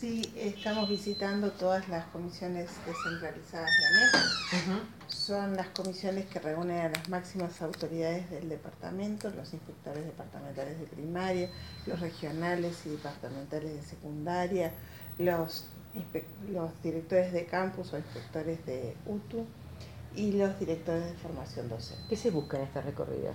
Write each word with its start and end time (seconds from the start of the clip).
Sí, 0.00 0.22
estamos 0.34 0.88
visitando 0.88 1.50
todas 1.50 1.86
las 1.90 2.06
comisiones 2.06 2.70
descentralizadas 2.86 3.68
de 3.68 4.56
ANEP. 4.56 4.82
Son 5.08 5.54
las 5.54 5.68
comisiones 5.68 6.24
que 6.24 6.38
reúnen 6.38 6.78
a 6.78 6.88
las 6.88 7.10
máximas 7.10 7.60
autoridades 7.60 8.30
del 8.30 8.48
departamento, 8.48 9.28
los 9.28 9.52
inspectores 9.52 10.02
departamentales 10.06 10.80
de 10.80 10.86
primaria, 10.86 11.50
los 11.84 12.00
regionales 12.00 12.78
y 12.86 12.88
departamentales 12.88 13.74
de 13.74 13.82
secundaria, 13.82 14.72
los, 15.18 15.66
los 16.50 16.82
directores 16.82 17.34
de 17.34 17.44
campus 17.44 17.92
o 17.92 17.98
inspectores 17.98 18.64
de 18.64 18.96
UTU 19.04 19.44
y 20.16 20.32
los 20.32 20.58
directores 20.58 21.04
de 21.04 21.12
formación 21.18 21.68
docente. 21.68 22.04
¿Qué 22.08 22.16
se 22.16 22.30
busca 22.30 22.56
en 22.56 22.62
esta 22.62 22.80
recorrida? 22.80 23.34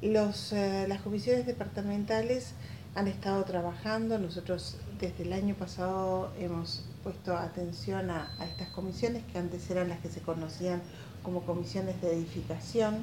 Los, 0.00 0.52
eh, 0.52 0.86
las 0.86 1.00
comisiones 1.00 1.44
departamentales 1.44 2.54
han 2.94 3.08
estado 3.08 3.44
trabajando. 3.44 4.18
Nosotros 4.18 4.76
desde 5.02 5.24
el 5.24 5.32
año 5.32 5.56
pasado 5.56 6.30
hemos 6.38 6.84
puesto 7.02 7.36
atención 7.36 8.08
a, 8.08 8.30
estas 8.48 8.68
comisiones 8.68 9.24
que 9.24 9.36
antes 9.36 9.68
eran 9.68 9.88
las 9.88 9.98
que 9.98 10.08
se 10.08 10.20
conocían 10.20 10.80
como 11.24 11.42
comisiones 11.42 12.00
de 12.00 12.12
edificación 12.12 13.02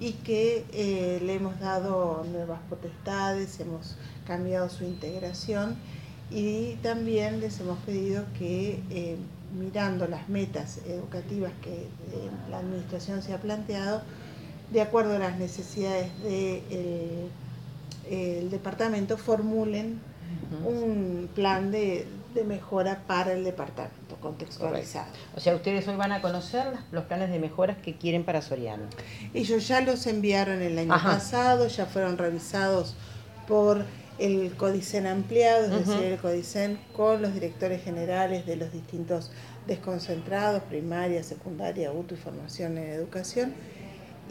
y 0.00 0.12
que 0.14 0.64
eh, 0.72 1.20
le 1.22 1.34
hemos 1.34 1.60
dado 1.60 2.24
nuevas 2.32 2.60
potestades, 2.68 3.60
hemos 3.60 3.96
cambiado 4.26 4.70
su 4.70 4.84
integración 4.84 5.76
y 6.30 6.76
también 6.76 7.40
les 7.40 7.60
hemos 7.60 7.78
pedido 7.80 8.24
que 8.38 8.82
eh, 8.88 9.18
mirando 9.58 10.08
las 10.08 10.30
metas 10.30 10.78
educativas 10.86 11.52
que 11.60 11.74
eh, 11.74 11.88
la 12.50 12.60
administración 12.60 13.20
se 13.20 13.34
ha 13.34 13.38
planteado, 13.38 14.00
de 14.72 14.80
acuerdo 14.80 15.16
a 15.16 15.18
las 15.18 15.38
necesidades 15.38 16.10
de 16.22 17.28
el 18.10 18.50
departamento 18.50 19.16
formulen 19.16 20.00
un 20.64 21.28
plan 21.34 21.70
de, 21.70 22.06
mejora 22.46 23.02
para 23.06 23.32
el 23.32 23.44
departamento 23.44 24.16
contextualizado. 24.20 25.08
O 25.36 25.40
sea, 25.40 25.54
ustedes 25.54 25.86
hoy 25.86 25.96
van 25.96 26.12
a 26.12 26.22
conocer 26.22 26.66
los 26.90 27.04
planes 27.04 27.30
de 27.30 27.38
mejoras 27.38 27.76
que 27.78 27.96
quieren 27.96 28.24
para 28.24 28.40
Soriano. 28.40 28.84
Ellos 29.34 29.68
ya 29.68 29.80
los 29.82 30.06
enviaron 30.06 30.62
el 30.62 30.78
año 30.78 30.94
pasado, 30.94 31.68
ya 31.68 31.86
fueron 31.86 32.16
revisados 32.16 32.94
por 33.46 33.84
el 34.18 34.52
Codicen 34.56 35.06
ampliado, 35.06 35.64
es 35.64 35.86
decir, 35.86 36.04
el 36.04 36.18
Codicen 36.18 36.78
con 36.96 37.20
los 37.20 37.34
directores 37.34 37.82
generales 37.82 38.46
de 38.46 38.56
los 38.56 38.72
distintos 38.72 39.30
desconcentrados, 39.66 40.62
primaria, 40.64 41.22
secundaria, 41.22 41.92
UTU 41.92 42.14
y 42.14 42.18
formación 42.18 42.78
en 42.78 42.90
educación 42.90 43.54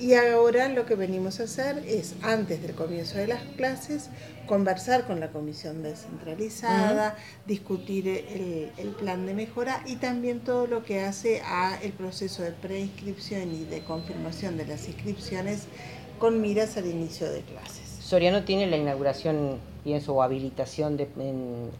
y 0.02 0.16
ahora 0.16 0.68
lo 0.68 0.88
que 0.88 0.96
venimos 0.96 1.40
a 1.40 1.44
hacer 1.44 1.84
es, 1.86 2.16
antes 2.24 2.62
del 2.64 2.74
comienzo 2.74 3.20
de 3.20 3.28
las 3.28 3.44
clases, 3.56 4.10
conversar 4.48 5.06
con 5.06 5.20
la 5.20 5.30
comisión 5.30 5.84
descentralizada, 5.84 7.16
discutir 7.46 8.08
el, 8.08 8.90
plan 9.00 9.28
de 9.28 9.36
mejora 9.36 9.84
y 9.86 9.98
también 9.98 10.40
todo 10.40 10.66
lo 10.66 10.84
que 10.84 11.02
hace 11.02 11.42
a 11.46 11.80
el 11.82 11.94
proceso 11.94 12.42
de 12.42 12.52
preinscripción 12.52 13.54
y 13.54 13.66
de 13.66 13.82
confirmación 13.82 14.58
de 14.58 14.66
las 14.66 14.88
inscripciones 14.88 15.68
con 16.18 16.42
miras 16.42 16.78
al 16.78 16.88
inicio 16.88 17.32
de 17.32 17.42
clases. 17.42 18.00
Soriano 18.02 18.44
tiene 18.44 18.68
la 18.68 18.78
inauguración, 18.78 19.60
pienso, 19.84 20.16
o 20.16 20.24
habilitación 20.24 20.98
de, 20.98 21.08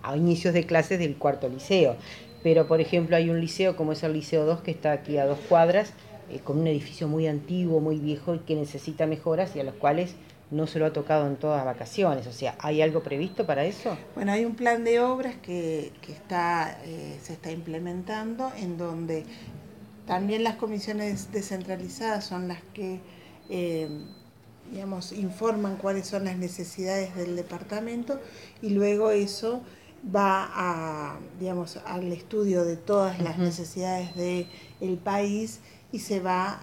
a 0.04 0.16
inicios 0.16 0.54
de 0.54 0.66
clases 0.68 1.00
del 1.00 1.18
cuarto 1.18 1.50
liceo, 1.50 1.96
pero 2.44 2.68
por 2.68 2.82
ejemplo 2.82 3.16
hay 3.16 3.32
un 3.32 3.42
liceo 3.42 3.76
como 3.76 3.94
es 3.94 4.04
el 4.04 4.14
Liceo 4.14 4.46
2 4.46 4.62
que 4.62 4.72
está 4.72 4.92
aquí 4.92 5.18
a 5.18 5.26
dos 5.26 5.40
cuadras, 5.50 5.94
eh, 6.32 6.40
con 6.44 6.60
un 6.60 6.68
edificio 6.68 7.08
muy 7.08 7.28
antiguo, 7.28 7.80
muy 7.80 8.00
viejo 8.00 8.36
y 8.36 8.40
que 8.40 8.56
necesita 8.56 9.06
mejoras 9.06 9.56
y 9.56 9.60
a 9.60 9.64
los 9.64 9.76
cuales 9.76 10.16
no 10.52 10.68
se 10.68 10.80
lo 10.80 10.86
ha 10.86 10.94
tocado 10.94 11.28
en 11.28 11.38
todas 11.38 11.64
vacaciones. 11.66 12.28
O 12.28 12.34
sea, 12.34 12.56
¿hay 12.60 12.82
algo 12.82 13.02
previsto 13.02 13.46
para 13.46 13.66
eso? 13.66 13.98
Bueno, 14.16 14.34
hay 14.34 14.46
un 14.46 14.56
plan 14.56 14.84
de 14.84 15.00
obras 15.00 15.36
que, 15.42 15.92
está, 16.08 16.78
eh, 16.84 17.18
se 17.22 17.34
está 17.34 17.52
implementando 17.52 18.52
en 18.58 18.78
donde 18.78 19.26
también 20.06 20.44
las 20.44 20.56
comisiones 20.56 21.32
descentralizadas 21.32 22.26
son 22.26 22.50
las 22.50 22.60
que, 22.74 23.00
eh, 23.50 23.88
digamos, 24.72 25.14
informan 25.14 25.78
cuáles 25.78 26.08
son 26.08 26.26
las 26.26 26.38
necesidades 26.38 27.16
del 27.16 27.36
departamento 27.36 28.20
y 28.62 28.72
luego 28.72 29.12
eso 29.12 29.62
va 30.04 30.50
a, 30.54 31.20
digamos, 31.40 31.78
al 31.86 32.12
estudio 32.12 32.66
de 32.66 32.76
todas 32.76 33.22
las 33.22 33.38
necesidades 33.38 34.16
del 34.16 34.48
el 34.82 34.98
país 34.98 35.60
y 35.92 36.00
se 36.00 36.20
va 36.20 36.62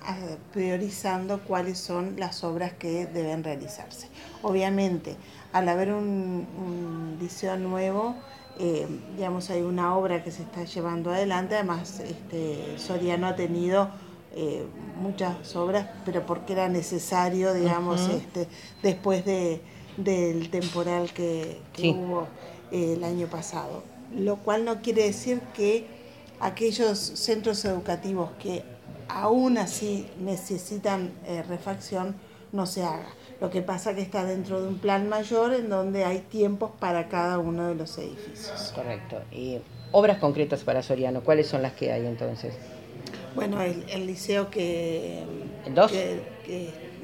priorizando 0.53 1.41
cuáles 1.41 1.79
son 1.79 2.15
las 2.19 2.45
obras 2.45 2.73
que 2.73 3.07
deben 3.07 3.45
realizarse. 3.45 4.09
Obviamente, 4.43 5.17
al 5.53 5.69
haber 5.69 5.93
un, 5.93 7.17
liceo 7.21 7.57
nuevo, 7.57 8.15
eh, 8.59 8.87
digamos, 9.17 9.51
hay 9.51 9.63
una 9.63 9.97
obra 9.97 10.23
que 10.25 10.31
se 10.31 10.43
está 10.43 10.65
llevando 10.65 11.11
adelante, 11.11 11.55
además 11.57 12.01
este, 12.01 12.79
Soriano 12.79 13.27
ha 13.27 13.37
tenido 13.37 13.91
eh, 14.35 14.67
muchas 15.01 15.55
obras, 15.57 15.89
pero 16.05 16.25
porque 16.27 16.55
era 16.55 16.69
necesario, 16.69 17.55
digamos, 17.55 18.09
este, 18.09 18.49
después 18.83 19.25
de, 19.25 19.61
del 19.97 20.51
temporal 20.51 21.13
que, 21.13 21.61
hubo 21.79 22.29
eh, 22.71 22.95
el 22.97 23.05
año 23.05 23.27
pasado. 23.27 23.83
Lo 24.17 24.37
cual 24.37 24.65
no 24.65 24.81
quiere 24.81 25.03
decir 25.03 25.41
que 25.55 25.87
aquellos 26.41 26.99
centros 26.99 27.65
educativos 27.65 28.31
que 28.41 28.63
aún 29.09 29.59
así 29.59 30.07
necesitan 30.21 31.13
eh, 31.27 31.43
refacción, 31.43 32.15
no 32.53 32.67
se 32.67 32.83
haga. 32.83 33.09
Lo 33.41 33.51
que 33.51 33.63
pasa 33.63 33.95
que 33.95 34.03
está 34.03 34.25
dentro 34.25 34.61
de 34.61 34.69
un 34.69 34.79
plan 34.79 35.09
mayor 35.09 35.55
en 35.55 35.69
donde 35.69 36.05
hay 36.05 36.19
tiempos 36.19 36.73
para 36.79 37.09
cada 37.09 37.39
uno 37.39 37.69
de 37.69 37.75
los 37.75 37.97
edificios. 37.99 38.73
Correcto. 38.75 39.21
Y 39.31 39.59
obras 39.93 40.19
concretas 40.19 40.65
para 40.65 40.83
Soriano, 40.83 41.23
¿cuáles 41.23 41.47
son 41.47 41.63
las 41.63 41.73
que 41.73 41.93
hay 41.93 42.07
entonces? 42.07 42.55
Bueno, 43.35 43.61
el, 43.63 44.07
liceo 44.07 44.51
que... 44.51 45.23
¿El 45.65 45.75
2? 45.75 45.93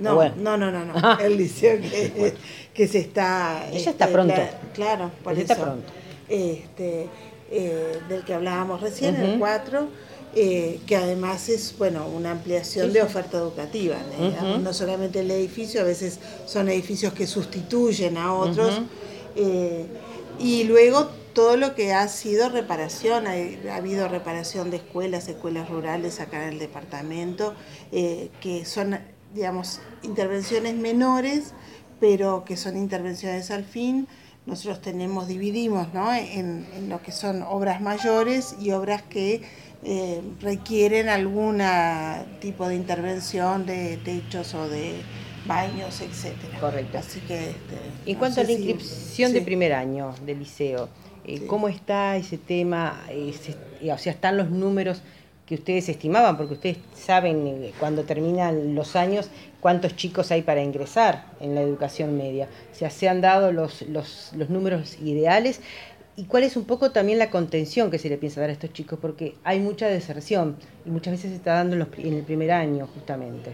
no, 0.01 0.15
no, 0.15 0.57
no, 0.57 0.71
no, 0.71 0.85
no, 0.85 1.19
el 1.21 1.37
liceo 1.37 1.81
que, 1.81 2.35
que 2.75 2.89
se 2.89 2.99
está... 2.99 3.69
Ella 3.71 3.91
está 3.91 4.05
este, 4.07 4.15
pronto. 4.15 4.43
Claro, 4.73 5.11
por 5.23 5.35
eso. 5.35 5.43
Está 5.43 5.63
pronto. 5.63 5.93
Este, 6.29 7.09
eh, 7.51 8.01
del 8.09 8.25
que 8.25 8.35
hablábamos 8.35 8.81
recién, 8.81 9.15
el 9.17 9.39
4 9.39 9.89
eh, 10.37 10.81
que 10.87 10.97
además 10.97 11.49
es 11.49 11.77
bueno 11.79 12.09
una 12.09 12.33
ampliación 12.33 12.93
de 12.93 13.03
oferta 13.03 13.39
educativa. 13.39 13.97
¿no? 14.61 14.73
solamente 14.73 15.21
el 15.21 15.31
edificio, 15.31 15.81
a 15.81 15.85
veces 15.85 16.19
son 16.47 16.69
edificios 16.69 17.13
que 17.13 17.27
sustituyen 17.27 18.17
a 18.17 18.35
otros. 18.35 18.81
Eh, 19.37 19.87
y 20.39 20.65
luego 20.65 21.09
todo 21.35 21.57
lo 21.57 21.75
que 21.75 21.93
ha 21.93 22.09
sido 22.09 22.49
reparación, 22.49 23.27
ha, 23.27 23.77
habido 23.77 24.09
reparación 24.09 24.71
de 24.71 24.79
escuelas, 24.79 25.29
escuelas 25.29 25.69
rurales 25.69 26.21
acá 26.21 26.43
en 26.43 26.55
el 26.55 26.59
departamento, 26.59 27.55
eh, 27.93 28.31
que 28.41 28.65
son, 28.65 28.99
digamos, 29.35 29.81
intervenciones 30.03 30.75
menores, 30.75 31.53
pero 32.01 32.45
que 32.45 32.57
son 32.57 32.77
intervenciones 32.77 33.51
al 33.51 33.65
fin. 33.65 34.09
Nosotros 34.47 34.81
tenemos, 34.83 35.27
dividimos 35.27 35.93
¿no? 35.95 36.13
en, 36.13 36.67
en 36.77 36.89
lo 36.89 37.01
que 37.01 37.13
son 37.13 37.43
obras 37.43 37.81
mayores 37.81 38.57
y 38.61 38.73
obras 38.73 39.03
que 39.03 39.43
eh, 39.87 40.23
requieren 40.41 41.11
algún 41.11 41.61
tipo 42.41 42.67
de 42.69 42.75
intervención 42.75 43.67
de 43.67 43.99
techos 43.99 44.55
o 44.55 44.67
de 44.67 44.95
baños, 45.47 46.01
etcétera. 46.01 46.59
Correcto. 46.59 46.97
Así 46.97 47.21
que, 47.21 47.51
este, 47.51 47.79
en 48.07 48.19
cuanto 48.19 48.41
a 48.41 48.45
la 48.45 48.53
inscripción 48.53 49.35
de 49.35 49.43
primer 49.43 49.75
año 49.75 50.15
del 50.25 50.39
liceo, 50.39 50.89
eh, 51.27 51.45
¿cómo 51.47 51.69
está 51.69 52.17
ese 52.17 52.39
tema? 52.39 53.05
Eh, 53.11 53.35
o 53.93 53.99
sea, 53.99 54.13
están 54.13 54.39
los 54.39 54.51
números 54.51 55.03
que 55.47 55.57
ustedes 55.57 55.89
estimaban, 55.89 56.37
porque 56.37 56.55
ustedes 56.55 56.79
saben 56.95 57.73
cuando 57.79 58.05
terminan 58.05 58.75
los 58.75 58.97
años 58.97 59.29
cuántos 59.61 59.95
chicos 59.97 60.31
hay 60.31 60.43
para 60.43 60.63
ingresar 60.63 61.27
en 61.41 61.55
la 61.55 61.61
educación 61.61 62.17
media. 62.17 62.49
O 62.73 62.75
sea, 62.75 62.91
se 62.91 63.09
han 63.09 63.21
dado 63.21 63.53
los, 63.53 63.83
los, 63.83 64.33
los 64.35 64.49
números 64.49 64.99
ideales 65.01 65.61
y 66.17 66.25
cuál 66.25 66.45
es 66.45 66.57
un 66.57 66.65
poco 66.65 66.93
también 66.93 67.19
la 67.19 67.31
contención 67.31 67.91
que 67.91 67.99
se 67.99 68.09
le 68.09 68.17
piensa 68.17 68.41
dar 68.41 68.51
a 68.51 68.53
estos 68.53 68.73
chicos, 68.73 68.99
porque 69.01 69.35
hay 69.43 69.59
mucha 69.59 69.89
deserción 69.89 70.57
y 70.87 70.91
muchas 70.91 71.13
veces 71.13 71.31
se 71.31 71.37
está 71.37 71.55
dando 71.55 71.75
en, 71.75 72.15
el 72.15 72.23
primer 72.23 72.53
año 72.53 72.87
justamente. 72.87 73.51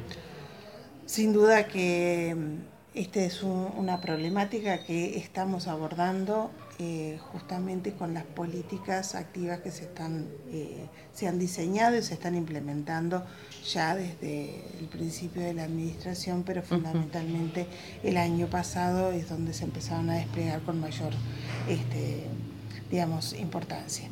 Sin 1.06 1.32
duda 1.32 1.67
que 1.67 2.37
esta 2.94 3.20
es 3.20 3.42
una 3.42 4.00
problemática 4.00 4.84
que 4.84 5.16
estamos 5.19 5.69
abordando 5.69 6.50
eh, 6.78 7.19
justamente 7.32 7.92
con 7.92 8.14
las 8.14 8.25
políticas 8.25 9.14
activas 9.14 9.60
que 9.60 9.70
se, 9.70 9.84
están, 9.84 10.26
eh, 10.50 10.87
se 11.12 11.28
han 11.28 11.38
diseñado 11.38 11.96
y 11.96 12.02
se 12.02 12.14
están 12.14 12.34
implementando 12.34 13.25
ya 13.70 13.94
desde 13.94 14.64
el 14.81 14.87
principio 14.87 15.42
de 15.42 15.54
la 15.54 15.64
administración, 15.64 16.42
pero 16.42 16.62
fundamentalmente 16.62 17.66
el 18.02 18.16
año 18.16 18.48
pasado 18.48 19.12
es 19.12 19.28
donde 19.28 19.52
se 19.52 19.64
empezaron 19.64 20.10
a 20.10 20.14
desplegar 20.14 20.62
con 20.62 20.81
mayor 20.81 21.12
este, 21.69 22.25
digamos, 22.90 23.34
importancia. 23.34 24.08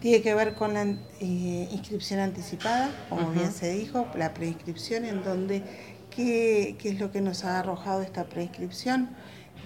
Tiene 0.00 0.22
que 0.22 0.34
ver 0.34 0.54
con 0.54 0.74
la 0.74 0.82
eh, 0.82 1.68
inscripción 1.70 2.20
anticipada, 2.20 2.90
como 3.08 3.30
bien 3.30 3.52
se 3.52 3.72
dijo, 3.72 4.08
la 4.16 4.34
preinscripción, 4.34 5.04
en 5.04 5.22
donde, 5.22 5.62
¿qué, 6.14 6.76
¿qué 6.78 6.90
es 6.90 7.00
lo 7.00 7.10
que 7.10 7.20
nos 7.20 7.44
ha 7.44 7.58
arrojado 7.58 8.02
esta 8.02 8.24
preinscripción? 8.24 9.10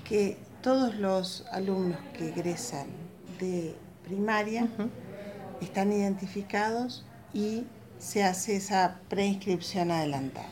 Que 0.09 0.37
todos 0.63 0.95
los 0.97 1.45
alumnos 1.53 1.99
que 2.17 2.29
egresan 2.29 2.87
de 3.39 3.75
primaria, 4.07 4.69
están 5.61 5.93
identificados 5.93 7.05
y 7.35 7.65
se 7.99 8.23
hace 8.23 8.57
esa 8.57 9.01
preinscripción 9.09 9.91
adelantada. 9.91 10.49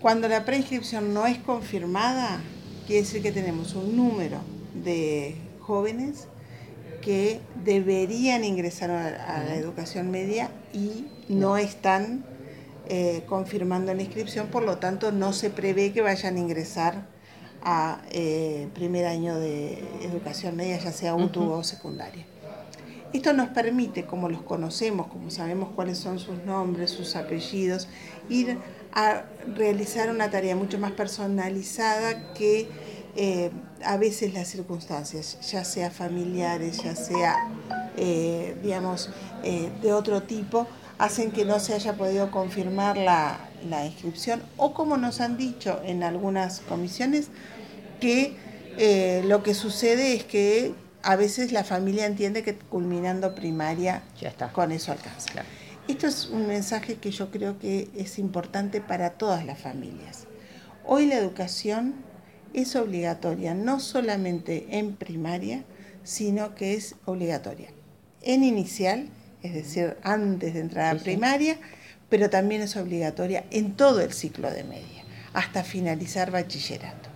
Cuando 0.00 0.28
la 0.28 0.44
preinscripción 0.44 1.12
no 1.12 1.26
es 1.26 1.38
confirmada, 1.38 2.40
quiere 2.86 3.02
decir 3.02 3.22
que 3.22 3.32
tenemos 3.32 3.74
un 3.74 3.96
número 3.96 4.40
de 4.84 5.36
jóvenes 5.60 6.28
que 7.02 7.40
deberían 7.64 8.44
ingresar 8.44 8.90
a, 8.90 9.44
la 9.44 9.54
educación 9.54 10.10
media 10.10 10.50
y 10.72 11.06
no 11.28 11.56
están 11.56 12.24
eh, 12.88 13.24
confirmando 13.26 13.92
la 13.92 14.02
inscripción, 14.02 14.46
por 14.46 14.62
lo 14.62 14.78
tanto 14.78 15.10
no 15.10 15.32
se 15.32 15.50
prevé 15.50 15.92
que 15.92 16.02
vayan 16.02 16.36
a 16.36 16.38
ingresar 16.38 17.06
a 17.60 18.00
eh, 18.12 18.68
primer 18.74 19.06
año 19.06 19.40
de 19.40 19.82
educación 20.02 20.54
media, 20.54 20.78
ya 20.78 20.92
sea 20.92 21.16
UTU 21.16 21.50
o 21.50 21.64
secundaria. 21.64 22.24
Esto 23.12 23.32
nos 23.32 23.48
permite, 23.48 24.04
como 24.04 24.28
los 24.28 24.42
conocemos, 24.42 25.08
como 25.08 25.30
sabemos 25.30 25.70
cuáles 25.74 25.98
son 25.98 26.20
sus 26.20 26.44
nombres, 26.44 26.92
sus 26.92 27.16
apellidos, 27.16 27.88
ir 28.28 28.56
a 28.92 29.24
realizar 29.56 30.08
una 30.08 30.30
tarea 30.30 30.54
mucho 30.54 30.78
más 30.78 30.92
personalizada 30.92 32.32
que 32.34 32.68
eh, 33.16 33.50
a 33.84 33.96
veces 33.96 34.32
las 34.32 34.46
circunstancias, 34.46 35.38
ya 35.50 35.64
sea 35.64 35.90
familiares, 35.90 36.84
ya 36.84 36.94
sea, 36.94 37.50
eh, 37.96 38.56
digamos, 38.62 39.10
de 39.82 39.92
otro 39.92 40.22
tipo, 40.22 40.68
hacen 40.98 41.30
que 41.30 41.44
no 41.44 41.60
se 41.60 41.74
haya 41.74 41.94
podido 41.94 42.30
confirmar 42.30 42.96
la, 42.96 43.40
inscripción 43.84 44.42
o 44.56 44.72
como 44.72 44.96
nos 44.96 45.20
han 45.20 45.36
dicho 45.36 45.80
en 45.84 46.02
algunas 46.02 46.60
comisiones, 46.60 47.28
que 48.00 48.36
eh, 48.78 49.22
lo 49.26 49.42
que 49.42 49.54
sucede 49.54 50.14
es 50.14 50.24
que 50.24 50.74
a 51.02 51.16
veces 51.16 51.52
la 51.52 51.64
familia 51.64 52.06
entiende 52.06 52.42
que 52.42 52.56
culminando 52.56 53.34
primaria 53.34 54.02
ya 54.20 54.28
está. 54.28 54.52
con 54.52 54.72
eso 54.72 54.92
alcanza. 54.92 55.44
Esto 55.88 56.06
es 56.06 56.26
un 56.26 56.46
mensaje 56.46 56.96
que 56.96 57.10
yo 57.10 57.30
creo 57.30 57.58
que 57.58 57.90
es 57.96 58.18
importante 58.18 58.80
para 58.80 59.10
todas 59.10 59.44
las 59.44 59.58
familias. 59.58 60.26
Hoy 60.84 61.06
la 61.06 61.16
educación 61.16 61.94
es 62.54 62.76
obligatoria, 62.76 63.54
no 63.54 63.80
solamente 63.80 64.78
en 64.78 64.94
primaria, 64.94 65.64
sino 66.04 66.54
que 66.54 66.74
es 66.74 66.94
obligatoria 67.04 67.70
en 68.26 68.42
inicial 68.42 69.08
es 69.46 69.54
decir, 69.54 69.96
antes 70.02 70.54
de 70.54 70.60
entrar 70.60 70.96
a 70.96 70.98
primaria, 70.98 71.58
pero 72.08 72.30
también 72.30 72.62
es 72.62 72.76
obligatoria 72.76 73.44
en 73.50 73.72
todo 73.72 74.00
el 74.00 74.12
ciclo 74.12 74.50
de 74.50 74.64
media, 74.64 75.04
hasta 75.32 75.64
finalizar 75.64 76.30
bachillerato. 76.30 77.08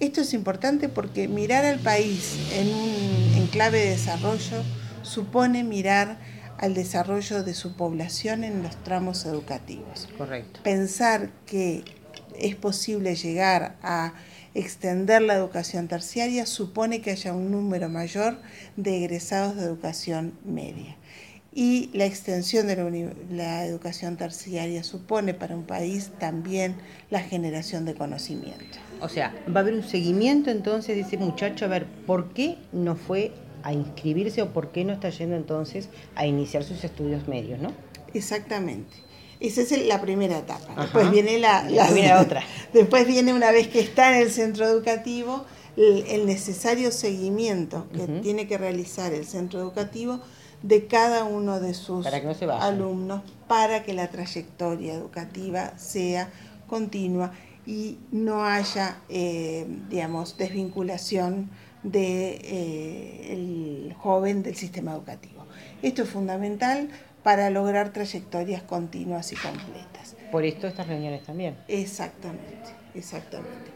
Esto 0.00 0.20
es 0.20 0.32
importante 0.32 0.88
porque 0.88 1.26
mirar 1.28 1.64
al 1.64 1.80
país 1.80 2.36
en, 2.52 2.68
un, 2.72 3.48
clave 3.50 3.78
de 3.78 3.90
desarrollo 3.90 4.62
supone 5.02 5.64
mirar 5.64 6.18
al 6.58 6.74
desarrollo 6.74 7.42
de 7.42 7.54
su 7.54 7.74
población 7.74 8.44
en 8.44 8.62
los 8.62 8.76
tramos 8.84 9.24
educativos. 9.24 10.08
Correcto. 10.18 10.60
Pensar 10.62 11.30
que 11.46 11.82
es 12.38 12.54
posible 12.54 13.16
llegar 13.16 13.76
a 13.82 14.12
extender 14.54 15.22
la 15.22 15.34
educación 15.34 15.88
terciaria 15.88 16.46
supone 16.46 17.00
que 17.00 17.10
haya 17.10 17.32
un 17.32 17.50
número 17.50 17.88
mayor 17.88 18.38
de 18.76 18.98
egresados 18.98 19.56
de 19.56 19.62
educación 19.62 20.34
media 20.44 20.96
y 21.52 21.90
la 21.92 22.04
extensión 22.04 22.66
de 22.66 23.12
la, 23.30 23.64
educación 23.64 24.16
terciaria 24.16 24.84
supone 24.84 25.34
para 25.34 25.56
un 25.56 25.64
país 25.64 26.10
también 26.18 26.76
la 27.10 27.20
generación 27.20 27.84
de 27.84 27.94
conocimiento. 27.94 28.78
O 29.00 29.08
sea, 29.08 29.34
va 29.48 29.60
a 29.60 29.62
haber 29.62 29.74
un 29.74 29.82
seguimiento 29.82 30.50
entonces 30.50 30.96
de 30.96 31.02
ese 31.02 31.16
muchacho 31.16 31.64
a 31.64 31.68
ver 31.68 31.86
por 32.06 32.32
qué 32.32 32.58
no 32.72 32.96
fue 32.96 33.32
a 33.62 33.72
inscribirse 33.72 34.42
o 34.42 34.52
por 34.52 34.70
qué 34.70 34.84
no 34.84 34.92
está 34.92 35.10
yendo 35.10 35.36
entonces 35.36 35.88
a 36.14 36.26
iniciar 36.26 36.64
sus 36.64 36.84
estudios 36.84 37.26
medios, 37.28 37.58
¿no? 37.60 37.72
Exactamente. 38.14 39.08
Esa 39.40 39.62
es 39.62 39.86
la 39.86 40.00
primera 40.00 40.38
etapa. 40.38 40.82
Después 40.82 41.10
viene 41.10 41.38
la, 41.38 41.64
otra. 42.20 42.42
Después 42.72 43.06
viene 43.06 43.32
una 43.32 43.52
vez 43.52 43.68
que 43.68 43.80
está 43.80 44.16
en 44.16 44.22
el 44.22 44.30
centro 44.30 44.66
educativo 44.66 45.44
el, 45.76 46.26
necesario 46.26 46.90
seguimiento 46.90 47.86
que 47.94 48.06
tiene 48.20 48.48
que 48.48 48.58
realizar 48.58 49.12
el 49.12 49.24
centro 49.24 49.60
educativo 49.60 50.20
de 50.62 50.86
cada 50.86 51.24
uno 51.24 51.60
de 51.60 51.74
sus 51.74 52.06
alumnos 52.06 53.22
para 53.46 53.82
que 53.82 53.94
la 53.94 54.08
trayectoria 54.08 54.94
educativa 54.94 55.76
sea 55.78 56.30
continua 56.66 57.32
y 57.66 57.98
no 58.10 58.44
haya, 58.44 58.98
eh, 59.08 59.66
digamos, 59.90 60.36
desvinculación 60.38 61.50
del 61.82 61.92
de, 61.92 62.40
eh, 62.42 63.32
el 63.32 63.94
joven 63.98 64.42
del 64.42 64.56
sistema 64.56 64.92
educativo. 64.92 65.44
Esto 65.82 66.02
es 66.02 66.08
fundamental 66.08 66.88
para 67.22 67.50
lograr 67.50 67.92
trayectorias 67.92 68.62
continuas 68.62 69.32
y 69.32 69.36
completas. 69.36 70.16
Por 70.32 70.44
esto 70.44 70.66
estas 70.66 70.86
reuniones 70.86 71.24
también. 71.24 71.56
Exactamente, 71.68 72.70
exactamente. 72.94 73.70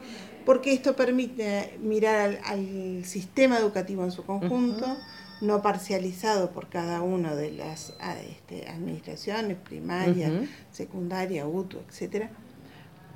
Porque 0.44 0.72
esto 0.72 0.96
permite 0.96 1.78
mirar 1.80 2.40
al, 2.44 3.04
sistema 3.04 3.58
educativo 3.58 4.04
en 4.04 4.10
su 4.10 4.24
conjunto 4.24 4.96
no 5.42 5.60
parcializado 5.60 6.52
por 6.52 6.68
cada 6.68 7.02
una 7.02 7.34
de 7.34 7.50
las 7.50 7.94
ah, 8.00 8.14
este, 8.20 8.68
administraciones, 8.68 9.56
primaria, 9.56 10.30
secundaria, 10.70 11.48
UTU, 11.48 11.78
etc. 11.80 12.26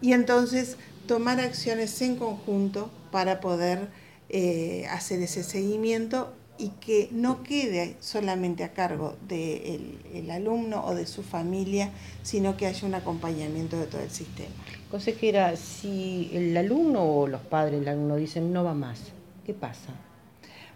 Y 0.00 0.12
entonces 0.12 0.76
tomar 1.06 1.40
acciones 1.40 2.02
en 2.02 2.16
conjunto 2.16 2.90
para 3.12 3.38
poder 3.40 3.88
eh, 4.28 4.86
hacer 4.90 5.22
ese 5.22 5.44
seguimiento 5.44 6.32
y 6.58 6.70
que 6.80 7.08
no 7.12 7.44
quede 7.44 7.96
solamente 8.00 8.64
a 8.64 8.72
cargo 8.72 9.14
del 9.28 10.28
alumno 10.32 10.84
o 10.84 10.96
de 10.96 11.06
su 11.06 11.22
familia, 11.22 11.90
sino 12.22 12.56
que 12.56 12.66
haya 12.66 12.88
un 12.88 12.94
acompañamiento 12.94 13.78
de 13.78 13.86
todo 13.86 14.00
el 14.00 14.10
sistema. 14.10 14.50
Consejera, 14.90 15.54
si 15.54 16.30
el 16.32 16.56
alumno 16.56 17.04
o 17.04 17.28
los 17.28 17.42
padres 17.42 17.78
del 17.78 17.88
alumno 17.88 18.16
dicen 18.16 18.52
no 18.52 18.64
va 18.64 18.74
más, 18.74 19.00
¿qué 19.44 19.54
pasa? 19.54 19.92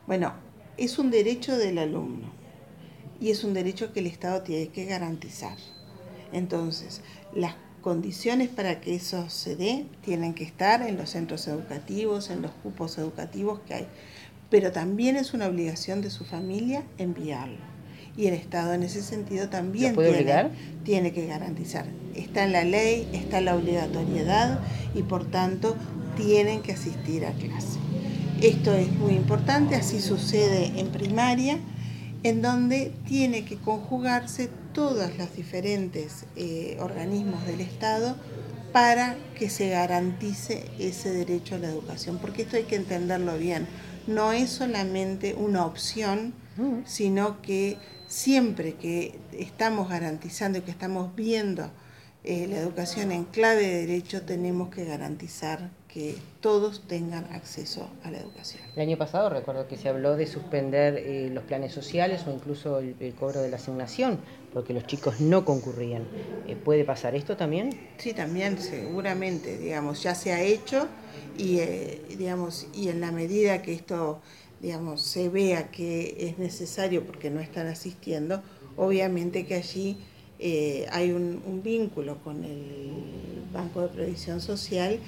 Bueno, 0.06 0.32
es 0.80 0.98
un 0.98 1.10
derecho 1.10 1.58
del 1.58 1.76
alumno 1.76 2.32
y 3.20 3.30
es 3.30 3.44
un 3.44 3.52
derecho 3.52 3.92
que 3.92 4.00
el 4.00 4.06
Estado 4.06 4.40
tiene 4.40 4.68
que 4.68 4.86
garantizar. 4.86 5.58
Entonces, 6.32 7.02
las 7.34 7.54
condiciones 7.82 8.48
para 8.48 8.80
que 8.80 8.94
eso 8.94 9.28
se 9.28 9.56
dé 9.56 9.84
tienen 10.02 10.32
que 10.32 10.42
estar 10.44 10.80
en 10.80 10.96
los 10.96 11.10
centros 11.10 11.46
educativos, 11.48 12.30
en 12.30 12.40
los 12.40 12.50
cupos 12.62 12.96
educativos 12.96 13.60
que 13.60 13.74
hay, 13.74 13.86
pero 14.48 14.72
también 14.72 15.16
es 15.16 15.34
una 15.34 15.48
obligación 15.48 16.00
de 16.00 16.08
su 16.08 16.24
familia 16.24 16.82
enviarlo. 16.96 17.68
Y 18.16 18.26
el 18.26 18.34
Estado 18.34 18.72
en 18.72 18.82
ese 18.82 19.02
sentido 19.02 19.50
también 19.50 19.94
tiene, 19.94 20.50
tiene 20.82 21.12
que 21.12 21.26
garantizar. 21.26 21.84
Está 22.14 22.44
en 22.44 22.52
la 22.52 22.64
ley, 22.64 23.06
está 23.12 23.42
la 23.42 23.54
obligatoriedad 23.54 24.60
y 24.94 25.02
por 25.02 25.30
tanto 25.30 25.76
tienen 26.16 26.62
que 26.62 26.72
asistir 26.72 27.26
a 27.26 27.32
clase. 27.32 27.78
Esto 28.42 28.72
es 28.72 28.90
muy 28.92 29.12
importante, 29.12 29.74
así 29.74 30.00
sucede 30.00 30.80
en 30.80 30.88
primaria, 30.88 31.58
en 32.22 32.40
donde 32.40 32.90
tiene 33.06 33.44
que 33.44 33.56
conjugarse 33.56 34.48
todos 34.72 35.14
los 35.18 35.36
diferentes 35.36 36.24
eh, 36.36 36.78
organismos 36.80 37.44
del 37.44 37.60
Estado 37.60 38.16
para 38.72 39.14
que 39.38 39.50
se 39.50 39.68
garantice 39.68 40.64
ese 40.78 41.10
derecho 41.10 41.56
a 41.56 41.58
la 41.58 41.68
educación, 41.68 42.16
porque 42.16 42.40
esto 42.42 42.56
hay 42.56 42.62
que 42.62 42.76
entenderlo 42.76 43.36
bien, 43.36 43.66
no 44.06 44.32
es 44.32 44.48
solamente 44.48 45.34
una 45.34 45.66
opción, 45.66 46.32
mm. 46.56 46.86
sino 46.86 47.42
que 47.42 47.76
siempre 48.08 48.72
que 48.72 49.18
estamos 49.32 49.90
garantizando 49.90 50.60
y 50.60 50.62
que 50.62 50.70
estamos 50.70 51.14
viendo 51.14 51.70
eh, 52.24 52.46
la 52.48 52.56
educación 52.56 53.12
en 53.12 53.24
clave 53.24 53.66
de 53.66 53.86
derecho, 53.86 54.22
tenemos 54.22 54.70
que 54.70 54.86
garantizar 54.86 55.78
que 55.92 56.14
todos 56.40 56.82
tengan 56.86 57.24
acceso 57.32 57.90
a 58.04 58.10
la 58.10 58.18
educación. 58.18 58.62
El 58.76 58.82
año 58.82 58.96
pasado 58.96 59.28
recuerdo 59.28 59.66
que 59.66 59.76
se 59.76 59.88
habló 59.88 60.16
de 60.16 60.26
suspender 60.26 60.96
eh, 60.96 61.30
los 61.32 61.42
planes 61.44 61.72
sociales 61.72 62.22
o 62.26 62.30
incluso 62.30 62.78
el, 62.78 63.14
cobro 63.18 63.42
de 63.42 63.50
la 63.50 63.56
asignación, 63.56 64.20
porque 64.52 64.72
los 64.72 64.86
chicos 64.86 65.20
no 65.20 65.44
concurrían. 65.44 66.04
Eh, 66.46 66.54
¿Puede 66.54 66.84
pasar 66.84 67.16
esto 67.16 67.36
también? 67.36 67.70
Sí, 67.98 68.12
también, 68.12 68.60
seguramente, 68.60 69.58
digamos, 69.58 70.02
ya 70.02 70.14
se 70.14 70.32
ha 70.32 70.40
hecho 70.40 70.86
y, 71.36 71.58
eh, 71.58 72.00
digamos, 72.16 72.68
y 72.72 72.88
en 72.88 73.00
la 73.00 73.10
medida 73.10 73.60
que 73.60 73.72
esto, 73.72 74.20
digamos, 74.60 75.02
se 75.02 75.28
vea 75.28 75.72
que 75.72 76.16
es 76.20 76.38
necesario 76.38 77.04
porque 77.04 77.30
no 77.30 77.40
están 77.40 77.66
asistiendo, 77.66 78.42
obviamente 78.76 79.44
que 79.44 79.56
allí 79.56 79.98
hay 80.90 81.12
un, 81.12 81.42
un 81.44 81.62
vínculo 81.62 82.16
con 82.24 82.44
el 82.44 82.92
Banco 83.52 83.82
de 83.82 83.88
Previsión 83.88 84.40
Social 84.40 84.98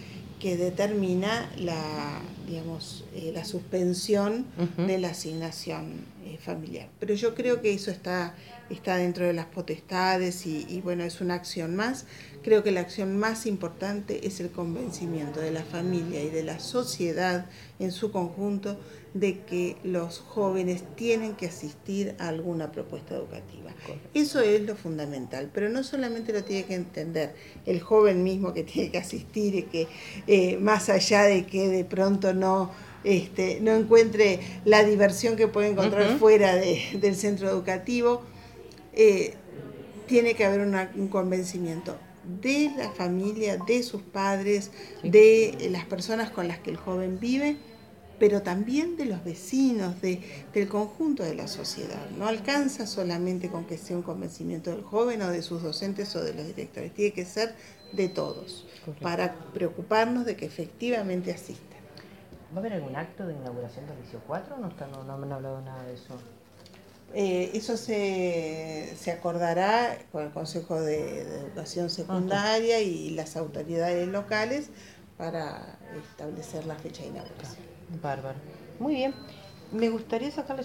que 0.43 0.57
determina 0.57 1.49
la, 1.57 2.21
digamos, 2.49 3.05
eh, 3.15 3.31
la 3.33 3.45
suspensión 3.45 4.45
de 4.77 4.99
la 4.99 5.11
asignación 5.11 6.05
eh, 6.33 6.39
familiar. 6.39 6.89
Pero 6.99 7.15
yo 7.15 7.35
creo 7.35 7.61
que 7.61 7.73
eso 7.73 7.91
está, 7.91 8.35
está 8.71 8.97
dentro 8.97 9.27
de 9.27 9.33
las 9.33 9.47
potestades 9.47 10.47
y, 10.47 10.81
bueno, 10.83 11.05
es 11.05 11.21
una 11.21 11.35
acción 11.35 11.77
más. 11.77 12.07
Creo 12.43 12.63
que 12.63 12.73
la 12.73 12.81
acción 12.81 13.19
más 13.19 13.47
importante 13.47 14.27
es 14.27 14.41
el 14.41 14.51
convencimiento 14.51 15.41
de 15.41 15.51
la 15.51 15.63
familia 15.63 16.23
y 16.23 16.31
de 16.31 16.43
la 16.43 16.59
sociedad 16.59 17.47
en 17.79 17.93
su 17.93 18.11
conjunto 18.11 18.79
de 19.15 19.41
que 19.41 19.77
los 19.85 20.21
jóvenes 20.21 20.85
tienen 20.97 21.35
que 21.35 21.47
asistir 21.47 22.15
a 22.19 22.29
alguna 22.29 22.73
propuesta 22.73 23.15
educativa. 23.15 23.71
Eso 24.15 24.41
es 24.41 24.63
lo 24.63 24.77
fundamental, 24.77 25.51
pero 25.53 25.69
no 25.69 25.83
solamente 25.83 26.33
lo 26.33 26.45
tiene 26.45 26.65
que 26.65 26.75
entender 26.75 27.35
el 27.67 27.81
joven 27.81 28.23
mismo 28.23 28.55
que 28.55 28.63
tiene 28.63 28.91
que 28.91 28.99
asistir 28.99 29.55
y 29.55 29.63
que 29.65 29.89
eh, 30.27 30.57
más 30.59 30.89
allá 30.89 31.25
de 31.25 31.45
que 31.45 31.69
de 31.69 31.85
pronto 31.85 32.33
no, 32.33 32.71
este, 33.05 33.61
no 33.61 33.75
encuentre 33.75 34.41
la 34.65 34.85
diversión 34.85 35.37
que 35.37 35.49
puede 35.49 35.69
encontrar 35.69 36.19
fuera 36.19 36.55
del 36.55 37.17
centro 37.17 37.49
educativo, 37.49 38.23
eh, 38.93 39.35
tiene 40.07 40.35
que 40.35 40.45
haber 40.45 40.61
un 40.61 41.09
convencimiento 41.09 41.97
de 42.41 42.71
la 42.77 42.91
familia, 42.91 43.57
de 43.57 43.83
sus 43.83 44.03
padres, 44.03 44.71
de 45.03 45.69
las 45.71 45.85
personas 45.85 46.31
con 46.31 46.49
las 46.49 46.59
que 46.59 46.71
el 46.71 46.77
joven 46.77 47.19
vive, 47.19 47.57
pero 48.19 48.43
también 48.43 48.97
de 48.97 49.07
los 49.07 49.25
vecinos, 49.25 50.01
de, 50.01 50.21
del 50.55 50.69
conjunto 50.69 51.25
de 51.25 51.35
la 51.35 51.49
sociedad. 51.49 52.09
No 52.17 52.29
alcanza 52.29 52.87
solamente 52.87 53.49
con 53.49 53.65
que 53.65 53.77
sea 53.79 53.97
un 53.97 54.03
convencimiento 54.03 54.71
del 54.71 54.83
joven 54.83 55.23
o 55.23 55.31
de 55.31 55.43
sus 55.43 55.63
docentes 55.63 56.15
o 56.15 56.23
de 56.23 56.35
los 56.35 56.47
directores, 56.47 56.95
tiene 56.95 57.13
que 57.13 57.25
ser 57.25 57.55
de 57.93 58.09
todos, 58.09 58.67
para 59.01 59.35
preocuparnos 59.53 60.25
de 60.25 60.37
que 60.37 60.47
efectivamente 60.47 61.33
asistan. 61.33 61.82
¿Va 62.53 62.57
a 62.57 62.59
haber 62.59 62.75
algún 62.75 62.97
acto 62.97 63.27
de 63.27 63.35
inauguración 63.35 63.87
del 63.87 63.99
Liceo 64.01 64.21
4 64.27 64.59
no, 64.59 64.69
está, 64.69 64.87
no, 64.87 65.03
no 65.05 65.17
me 65.17 65.27
han 65.27 65.33
hablado 65.33 65.61
nada 65.63 65.83
de 65.85 65.95
eso? 65.95 66.15
Eh, 67.15 67.51
eso 67.55 67.77
se, 67.77 68.95
se, 68.97 69.11
acordará 69.11 69.99
con 70.13 70.25
el 70.25 70.31
Consejo 70.31 70.81
de, 70.81 71.21
Educación 71.21 71.91
Secundaria 71.91 72.81
y 72.81 73.11
las 73.11 73.37
autoridades 73.37 74.09
locales 74.09 74.71
para 75.19 75.79
establecer 76.11 76.67
la 76.67 76.75
fecha 76.77 77.03
de 77.03 77.09
inauguración. 77.09 77.65
Bárbaro. 78.03 78.39
Muy 78.79 78.95
bien. 78.95 79.15
Me 79.73 79.89
gustaría 79.89 80.31
sacarle 80.31 80.61